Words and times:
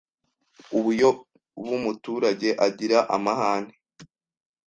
Ubuyo 0.77 1.09
bumuturage 1.65 2.49
agira 2.67 2.97
amahane 3.15 3.73